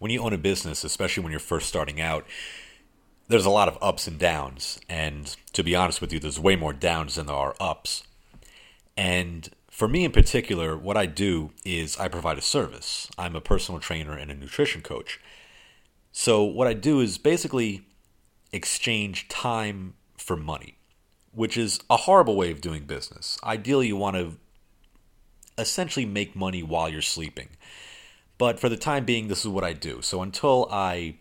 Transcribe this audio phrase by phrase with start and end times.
[0.00, 2.26] when you own a business, especially when you're first starting out,
[3.28, 4.80] there's a lot of ups and downs.
[4.88, 8.02] And to be honest with you, there's way more downs than there are ups.
[8.96, 13.08] And for me in particular, what I do is I provide a service.
[13.16, 15.20] I'm a personal trainer and a nutrition coach.
[16.12, 17.86] So, what I do is basically
[18.52, 20.78] exchange time for money,
[21.32, 23.38] which is a horrible way of doing business.
[23.44, 24.32] Ideally, you want to
[25.56, 27.50] essentially make money while you're sleeping.
[28.40, 30.00] But for the time being, this is what I do.
[30.00, 31.16] So until I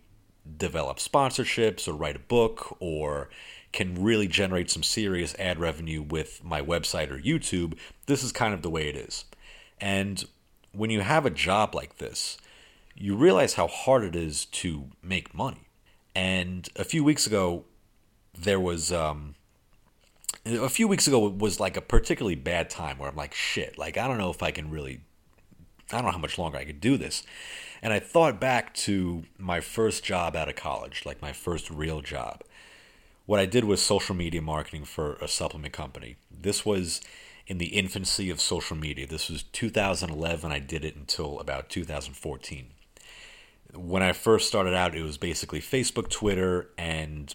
[0.57, 3.29] develop sponsorships or write a book or
[3.73, 7.73] can really generate some serious ad revenue with my website or YouTube,
[8.05, 9.25] this is kind of the way it is.
[9.81, 10.23] And
[10.71, 12.37] when you have a job like this,
[12.95, 15.67] you realize how hard it is to make money.
[16.15, 17.65] And a few weeks ago,
[18.33, 19.35] there was um,
[20.45, 23.77] a few weeks ago it was like a particularly bad time where I'm like, shit,
[23.77, 25.01] like I don't know if I can really
[25.91, 27.23] I don't know how much longer I could do this.
[27.81, 32.01] And I thought back to my first job out of college, like my first real
[32.01, 32.43] job.
[33.25, 36.15] What I did was social media marketing for a supplement company.
[36.31, 36.99] This was
[37.47, 39.07] in the infancy of social media.
[39.07, 40.51] This was 2011.
[40.51, 42.67] I did it until about 2014.
[43.73, 47.33] When I first started out, it was basically Facebook, Twitter, and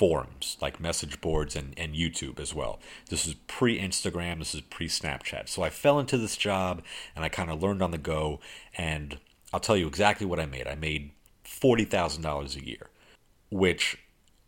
[0.00, 2.80] forums like message boards and, and YouTube as well.
[3.10, 5.46] This is pre Instagram, this is pre Snapchat.
[5.46, 6.82] So I fell into this job
[7.14, 8.40] and I kind of learned on the go.
[8.78, 9.18] And
[9.52, 10.66] I'll tell you exactly what I made.
[10.66, 11.10] I made
[11.44, 12.88] $40,000 a year,
[13.50, 13.98] which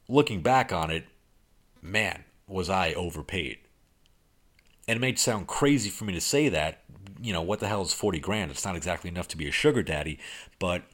[0.09, 1.05] looking back on it,
[1.83, 3.59] man, was I overpaid.
[4.89, 6.81] And it may sound crazy for me to say that.
[7.21, 8.51] You know, what the hell is 40 grand?
[8.51, 10.19] It's not exactly enough to be a sugar daddy.
[10.59, 10.85] But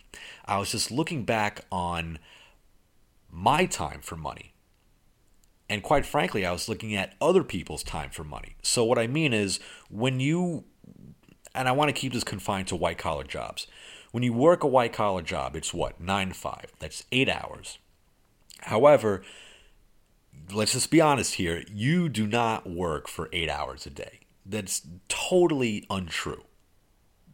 [0.46, 2.18] I was just looking back on
[3.30, 4.54] my time for money.
[5.68, 8.56] And quite frankly, I was looking at other people's time for money.
[8.62, 10.64] So, what I mean is, when you,
[11.54, 13.66] and I want to keep this confined to white collar jobs,
[14.10, 16.72] when you work a white collar job, it's what, nine to five?
[16.78, 17.78] That's eight hours.
[18.62, 19.22] However,
[20.52, 24.20] let's just be honest here you do not work for eight hours a day.
[24.46, 26.44] That's totally untrue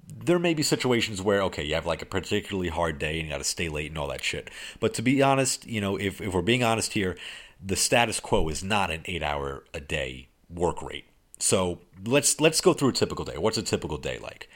[0.09, 3.33] there may be situations where okay you have like a particularly hard day and you
[3.33, 4.51] got to stay late and all that shit
[4.81, 7.17] but to be honest you know if, if we're being honest here
[7.65, 11.07] the status quo is not an eight hour a day work rate
[11.39, 14.49] so let's let's go through a typical day what's a typical day like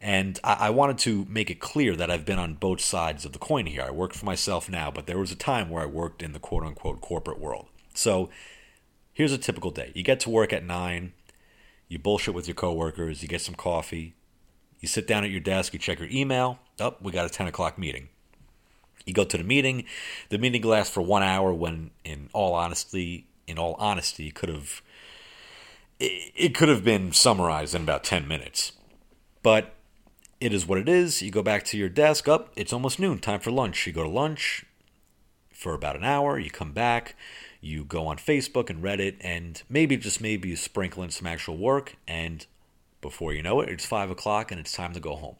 [0.00, 3.32] and I, I wanted to make it clear that I've been on both sides of
[3.32, 3.82] the coin here.
[3.82, 6.38] I work for myself now, but there was a time where I worked in the
[6.38, 7.68] quote unquote corporate world.
[7.94, 8.28] So
[9.12, 9.92] here's a typical day.
[9.94, 11.12] You get to work at nine,
[11.88, 14.14] you bullshit with your coworkers, you get some coffee,
[14.80, 16.58] you sit down at your desk, you check your email.
[16.80, 18.08] Oh, we got a 10 o'clock meeting.
[19.04, 19.84] You go to the meeting.
[20.30, 24.82] The meeting lasts for one hour when, in all honesty, in all honesty, could have
[25.98, 28.72] it could have been summarized in about 10 minutes.
[29.42, 29.74] But
[30.40, 31.22] it is what it is.
[31.22, 32.28] You go back to your desk.
[32.28, 33.18] Up, oh, it's almost noon.
[33.18, 33.86] Time for lunch.
[33.86, 34.66] You go to lunch
[35.50, 36.38] for about an hour.
[36.38, 37.14] You come back.
[37.60, 41.56] You go on Facebook and Reddit, and maybe just maybe you sprinkle in some actual
[41.56, 42.46] work, and
[43.06, 45.36] before you know it, it's five o'clock and it's time to go home.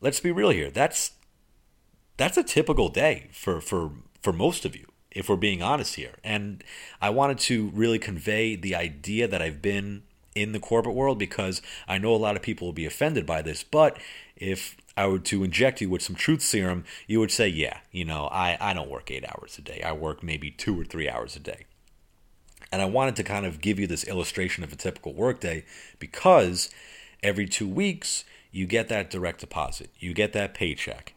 [0.00, 0.70] Let's be real here.
[0.70, 1.12] That's
[2.16, 6.16] that's a typical day for for for most of you, if we're being honest here.
[6.22, 6.62] And
[7.00, 10.02] I wanted to really convey the idea that I've been
[10.34, 13.42] in the corporate world because I know a lot of people will be offended by
[13.42, 13.64] this.
[13.64, 13.98] But
[14.36, 18.04] if I were to inject you with some truth serum, you would say, yeah, you
[18.04, 19.80] know, I, I don't work eight hours a day.
[19.82, 21.66] I work maybe two or three hours a day.
[22.70, 25.64] And I wanted to kind of give you this illustration of a typical workday
[25.98, 26.70] because
[27.22, 31.14] every two weeks you get that direct deposit, you get that paycheck,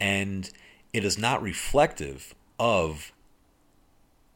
[0.00, 0.50] and
[0.92, 3.12] it is not reflective of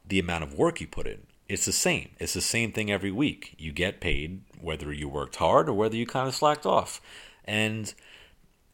[0.06, 1.26] the amount of work you put in.
[1.48, 2.10] It's the same.
[2.18, 3.54] It's the same thing every week.
[3.58, 7.00] You get paid whether you worked hard or whether you kind of slacked off.
[7.44, 7.92] And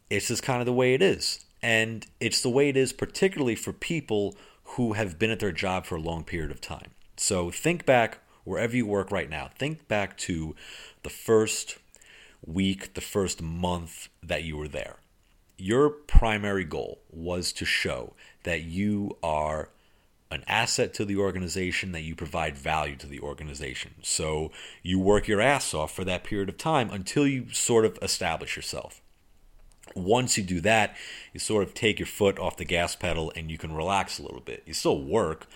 [0.09, 1.45] it's just kind of the way it is.
[1.61, 4.35] And it's the way it is, particularly for people
[4.75, 6.91] who have been at their job for a long period of time.
[7.19, 9.49] So think back wherever you work right now.
[9.57, 10.55] Think back to
[11.03, 11.77] the first
[12.45, 14.97] week, the first month that you were there.
[15.57, 19.69] Your primary goal was to show that you are
[20.31, 23.95] an asset to the organization, that you provide value to the organization.
[24.01, 24.51] So
[24.81, 28.55] you work your ass off for that period of time until you sort of establish
[28.55, 29.01] yourself.
[29.95, 30.95] Once you do that,
[31.33, 34.21] you sort of take your foot off the gas pedal and you can relax a
[34.21, 34.63] little bit.
[34.65, 35.47] You still work,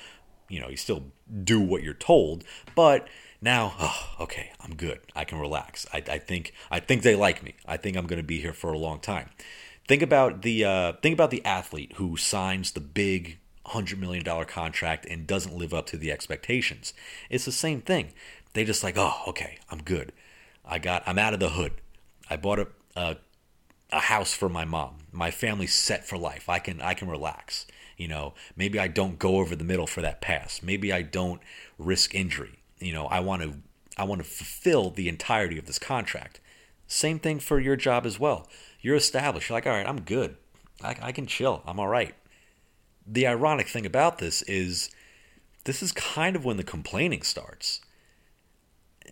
[0.54, 1.06] you know, you still
[1.44, 2.44] do what you're told,
[2.76, 3.08] but
[3.42, 5.02] now, oh, okay, I'm good.
[5.16, 5.86] I can relax.
[5.92, 7.56] I, I think I think they like me.
[7.66, 9.30] I think I'm going to be here for a long time.
[9.88, 14.46] Think about the uh, think about the athlete who signs the big hundred million dollar
[14.46, 16.94] contract and doesn't live up to the expectations.
[17.30, 18.14] It's the same thing.
[18.54, 20.12] They just like, oh, okay, I'm good.
[20.64, 21.74] I got, I'm out of the hood.
[22.30, 23.18] I bought a, a
[23.94, 24.96] a house for my mom.
[25.12, 26.50] My family's set for life.
[26.50, 27.66] I can I can relax.
[27.98, 30.62] You know, maybe I don't go over the middle for that pass.
[30.64, 31.40] Maybe I don't
[31.78, 32.60] risk injury.
[32.80, 33.54] You know, I want to
[33.98, 36.40] I want to fulfill the entirety of this contract.
[36.88, 38.48] Same thing for your job as well.
[38.82, 39.50] You're established.
[39.50, 40.36] You're like, all right, I'm good.
[40.84, 41.62] I, I can chill.
[41.66, 42.16] I'm all right.
[43.06, 44.90] The ironic thing about this is
[45.66, 47.80] this is kind of when the complaining starts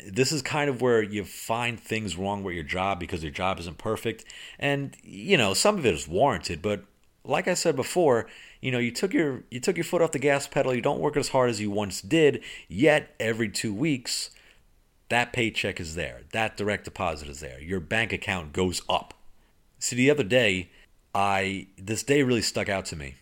[0.07, 3.59] this is kind of where you find things wrong with your job because your job
[3.59, 4.25] isn't perfect.
[4.59, 6.83] And, you know, some of it is warranted, but
[7.24, 8.27] like I said before,
[8.62, 11.00] you know, you took your you took your foot off the gas pedal, you don't
[11.00, 14.31] work as hard as you once did, yet every 2 weeks
[15.09, 16.21] that paycheck is there.
[16.31, 17.59] That direct deposit is there.
[17.59, 19.13] Your bank account goes up.
[19.77, 20.69] See, the other day,
[21.13, 23.15] I this day really stuck out to me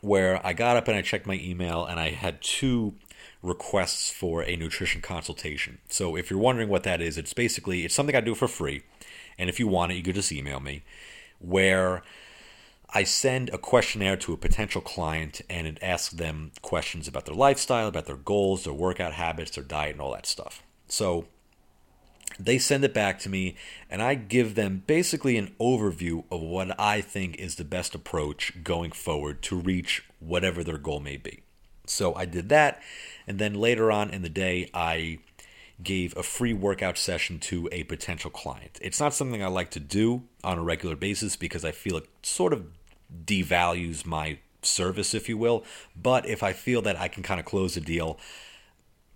[0.00, 2.94] where I got up and I checked my email and I had two
[3.42, 5.78] requests for a nutrition consultation.
[5.88, 8.82] So if you're wondering what that is, it's basically it's something I do for free,
[9.36, 10.84] and if you want it, you could just email me,
[11.38, 12.02] where
[12.94, 17.34] I send a questionnaire to a potential client and it asks them questions about their
[17.34, 20.62] lifestyle, about their goals, their workout habits, their diet, and all that stuff.
[20.88, 21.26] So
[22.38, 23.56] they send it back to me
[23.88, 28.62] and I give them basically an overview of what I think is the best approach
[28.62, 31.42] going forward to reach whatever their goal may be.
[31.86, 32.80] So I did that
[33.26, 35.18] and then later on in the day, I
[35.82, 38.78] gave a free workout session to a potential client.
[38.80, 42.08] It's not something I like to do on a regular basis because I feel it
[42.22, 42.66] sort of
[43.24, 45.64] devalues my service, if you will.
[46.00, 48.18] But if I feel that I can kind of close a deal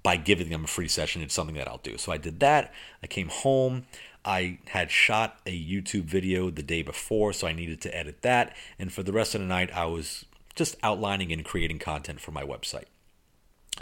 [0.03, 1.99] by giving them a free session, it's something that I'll do.
[1.99, 2.73] So I did that.
[3.03, 3.87] I came home.
[4.25, 8.57] I had shot a YouTube video the day before, so I needed to edit that.
[8.77, 10.25] And for the rest of the night, I was
[10.57, 12.87] just outlining and creating content for my website.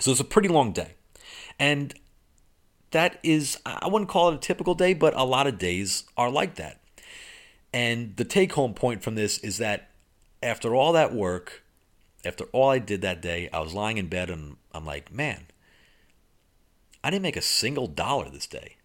[0.01, 0.95] So it's a pretty long day.
[1.59, 1.95] And
[2.91, 6.31] that is, I wouldn't call it a typical day, but a lot of days are
[6.31, 6.81] like that.
[7.73, 9.91] And the take home point from this is that
[10.43, 11.63] after all that work,
[12.25, 15.47] after all I did that day, I was lying in bed and I'm like, man,
[17.03, 18.77] I didn't make a single dollar this day.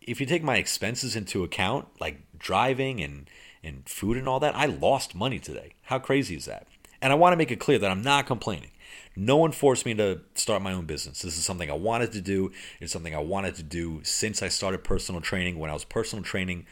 [0.00, 3.28] If you take my expenses into account, like driving and,
[3.66, 5.74] and food and all that, I lost money today.
[5.82, 6.66] How crazy is that?
[7.02, 8.70] And I want to make it clear that I'm not complaining.
[9.14, 11.22] No one forced me to start my own business.
[11.22, 12.52] This is something I wanted to do.
[12.80, 15.58] It's something I wanted to do since I started personal training.
[15.58, 16.66] When I was personal training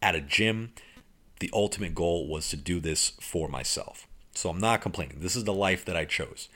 [0.00, 0.72] at a gym,
[1.40, 4.06] the ultimate goal was to do this for myself.
[4.34, 5.20] So I'm not complaining.
[5.20, 6.48] This is the life that I chose.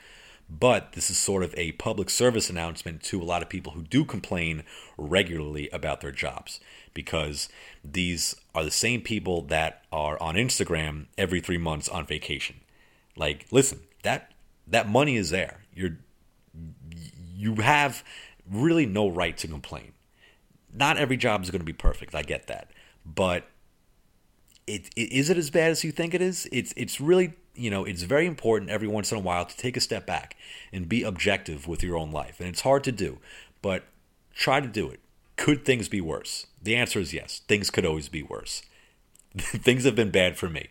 [0.49, 3.83] But this is sort of a public service announcement to a lot of people who
[3.83, 4.63] do complain
[4.97, 6.59] regularly about their jobs
[6.93, 7.49] because
[7.83, 12.57] these are the same people that are on Instagram every three months on vacation.
[13.15, 14.31] Like, listen, that
[14.67, 15.61] that money is there.
[15.73, 15.97] You're
[17.35, 18.03] you have
[18.49, 19.93] really no right to complain.
[20.73, 22.15] Not every job is going to be perfect.
[22.15, 22.71] I get that,
[23.05, 23.47] but
[24.65, 26.47] it, it is it as bad as you think it is?
[26.51, 29.77] It's it's really you know it's very important every once in a while to take
[29.77, 30.35] a step back
[30.71, 33.19] and be objective with your own life, and it's hard to do,
[33.61, 33.83] but
[34.33, 34.99] try to do it.
[35.35, 36.47] Could things be worse?
[36.61, 37.41] The answer is yes.
[37.47, 38.61] Things could always be worse.
[39.37, 40.69] things have been bad for me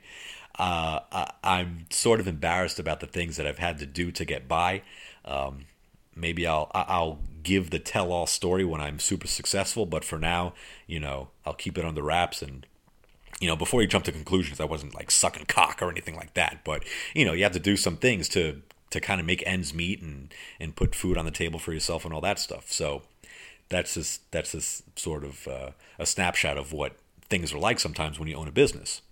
[0.58, 1.00] uh,
[1.43, 4.49] I, am sort of embarrassed about the things that I've had to do to get
[4.49, 4.82] by.
[5.25, 5.67] Um,
[6.14, 10.52] maybe I'll I'll give the tell-all story when I'm super successful, but for now,
[10.87, 12.67] you know, I'll keep it under wraps and.
[13.42, 16.34] You know, before you jump to conclusions, I wasn't like sucking cock or anything like
[16.34, 16.60] that.
[16.64, 16.84] But
[17.14, 20.00] you know, you have to do some things to to kind of make ends meet
[20.00, 22.70] and and put food on the table for yourself and all that stuff.
[22.70, 23.02] So
[23.69, 26.96] that's just that's just sort of uh, a snapshot of what
[27.28, 29.02] things are like sometimes when you own a business.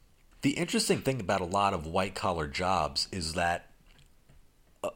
[0.42, 3.66] The interesting thing about a lot of white collar jobs is that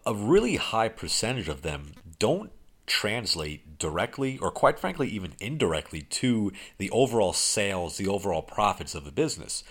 [0.06, 2.50] a really high percentage of them don't
[2.87, 9.07] translate directly or quite frankly even indirectly to the overall sales the overall profits of
[9.07, 9.64] a business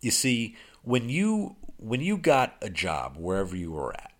[0.00, 4.12] you see when you when you got a job wherever you were at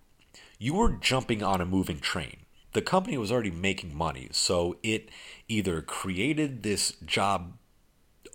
[0.58, 2.36] you were jumping on a moving train
[2.72, 5.08] the company was already making money so it
[5.48, 7.54] either created this job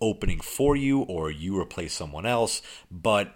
[0.00, 2.62] opening for you or you replace someone else.
[2.90, 3.34] But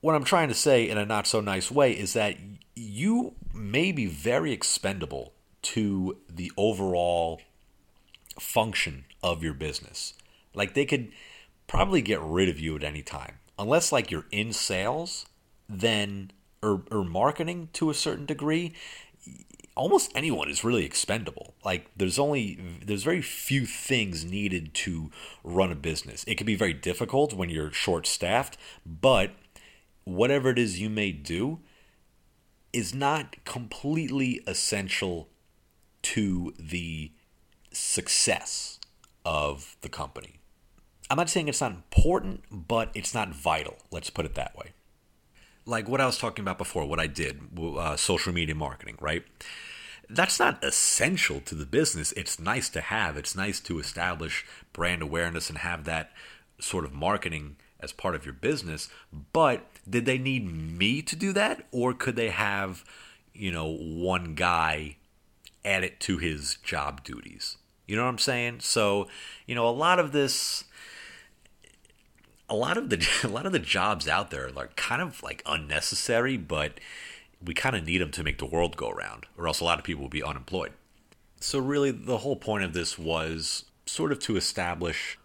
[0.00, 2.36] what I'm trying to say in a not so nice way is that
[2.74, 5.32] you may be very expendable
[5.62, 7.40] to the overall
[8.38, 10.14] function of your business.
[10.54, 11.10] Like they could
[11.66, 13.38] probably get rid of you at any time.
[13.58, 15.26] Unless like you're in sales,
[15.68, 16.30] then
[16.62, 18.74] or, or marketing to a certain degree,
[19.74, 21.54] almost anyone is really expendable.
[21.64, 25.10] Like there's only there's very few things needed to
[25.42, 26.24] run a business.
[26.26, 29.32] It can be very difficult when you're short staffed, but
[30.04, 31.60] whatever it is you may do
[32.72, 35.28] is not completely essential
[36.02, 37.12] to the
[37.72, 38.78] success
[39.24, 40.38] of the company.
[41.10, 43.76] I'm not saying it's not important, but it's not vital.
[43.90, 44.72] Let's put it that way.
[45.64, 49.24] Like what I was talking about before, what I did, uh, social media marketing, right?
[50.08, 52.12] That's not essential to the business.
[52.12, 53.16] It's nice to have.
[53.16, 56.12] It's nice to establish brand awareness and have that
[56.60, 58.88] sort of marketing as part of your business.
[59.32, 61.66] But did they need me to do that?
[61.70, 62.84] Or could they have,
[63.34, 64.96] you know, one guy
[65.64, 67.56] add it to his job duties?
[67.86, 68.60] You know what I'm saying?
[68.60, 69.08] So,
[69.46, 70.64] you know, a lot of this
[72.48, 75.42] a lot of the a lot of the jobs out there are kind of like
[75.46, 76.80] unnecessary, but
[77.44, 79.78] we kind of need them to make the world go around, or else a lot
[79.78, 80.72] of people will be unemployed.
[81.40, 85.18] So really, the whole point of this was sort of to establish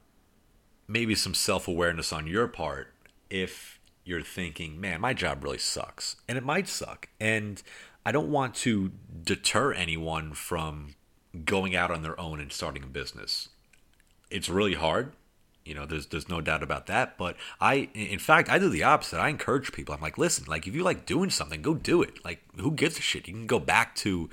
[0.91, 2.93] maybe some self awareness on your part
[3.29, 7.61] if you're thinking, man, my job really sucks, and it might suck, and
[8.05, 8.91] I don't want to
[9.23, 10.95] deter anyone from
[11.45, 13.49] going out on their own and starting a business.
[14.29, 15.13] It's really hard.
[15.63, 17.17] You know, there's there's no doubt about that.
[17.17, 19.19] But I, in fact, I do the opposite.
[19.19, 19.93] I encourage people.
[19.93, 22.23] I'm like, listen, like if you like doing something, go do it.
[22.25, 23.27] Like, who gives a shit?
[23.27, 24.29] You can go back to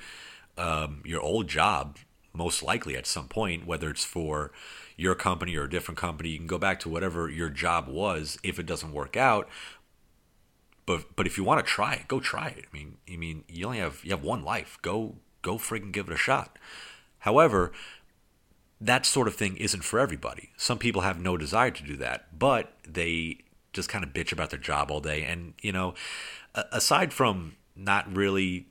[0.57, 1.97] um, your old job,
[2.33, 4.51] most likely at some point, whether it's for
[4.99, 6.29] your company or a different company.
[6.29, 9.47] You can go back to whatever your job was if it doesn't work out.
[10.85, 12.65] But but if you want to try it, go try it.
[12.71, 14.77] I mean, you mean you only have you have one life.
[14.81, 16.57] Go go friggin' give it a shot.
[17.19, 17.71] However,
[18.81, 20.49] that sort of thing isn't for everybody.
[20.57, 23.39] Some people have no desire to do that, but they
[23.73, 25.23] just kind of bitch about their job all day.
[25.23, 25.93] And, you know,
[26.55, 28.67] aside from not really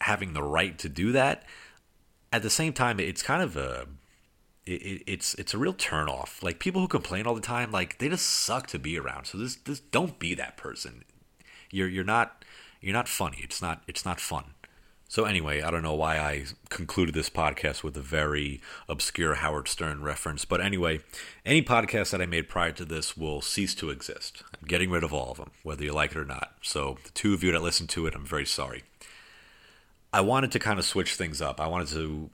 [0.00, 1.44] having the right to do that,
[2.32, 3.86] at the same time, it's kind of a.
[4.68, 6.42] It, it's it's a real turnoff.
[6.42, 9.26] Like people who complain all the time, like they just suck to be around.
[9.26, 11.04] So this this don't be that person.
[11.70, 12.44] You're you're not
[12.80, 13.38] you're not funny.
[13.42, 14.54] It's not it's not fun.
[15.10, 18.60] So, anyway, I don't know why I concluded this podcast with a very
[18.90, 20.44] obscure Howard Stern reference.
[20.44, 21.00] But anyway,
[21.46, 24.42] any podcast that I made prior to this will cease to exist.
[24.60, 26.52] I'm getting rid of all of them, whether you like it or not.
[26.60, 28.82] So, the two of you that listened to it, I'm very sorry.
[30.12, 31.58] I wanted to kind of switch things up.
[31.58, 32.28] I wanted to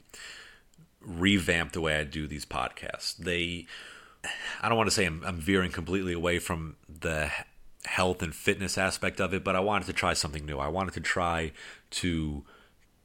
[1.25, 3.16] revamp the way I do these podcasts.
[3.16, 3.66] They,
[4.61, 7.31] I don't want to say I'm, I'm veering completely away from the
[7.87, 10.59] health and fitness aspect of it, but I wanted to try something new.
[10.59, 11.52] I wanted to try
[12.02, 12.45] to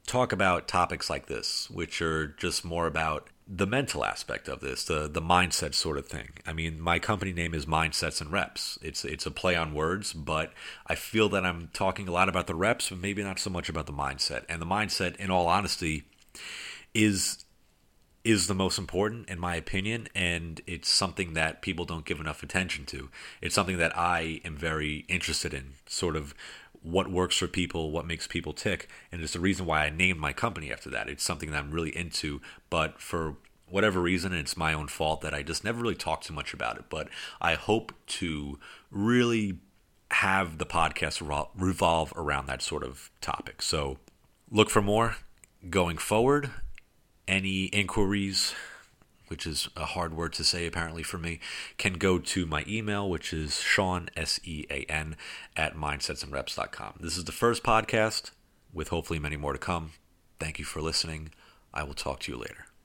[0.06, 4.84] talk about topics like this, which are just more about the mental aspect of this,
[4.84, 6.30] the the mindset sort of thing.
[6.46, 8.78] I mean, my company name is Mindsets and Reps.
[8.82, 10.52] It's it's a play on words, but
[10.86, 13.70] I feel that I'm talking a lot about the reps, but maybe not so much
[13.70, 14.44] about the mindset.
[14.50, 16.04] And the mindset, in all honesty,
[16.94, 17.46] is
[18.24, 22.44] is the most important in my opinion and it's something that people don't give enough
[22.44, 23.10] attention to
[23.42, 26.34] it's something that i am very interested in sort of
[26.82, 30.20] what works for people, what makes people tick, and it's the reason why I named
[30.20, 31.10] my company after that.
[31.10, 33.36] It's something that I'm really into, but for
[33.68, 36.78] whatever reason, it's my own fault that I just never really talked too much about
[36.78, 36.86] it.
[36.90, 37.10] But
[37.42, 38.60] I hope to
[38.92, 39.60] really
[40.12, 43.62] have the podcast revolve around that sort of topic.
[43.62, 43.98] So
[44.50, 45.18] look for more
[45.70, 46.50] going forward.
[47.30, 48.56] Any inquiries,
[49.28, 51.40] which is a hard word to say apparently for me,
[51.78, 55.16] can go to my email, which is Sean, S E A N,
[55.56, 56.96] at mindsetsandreps.com.
[57.00, 58.32] This is the first podcast
[58.74, 59.92] with hopefully many more to come.
[60.40, 61.30] Thank you for listening.
[61.72, 62.69] I will talk to you later.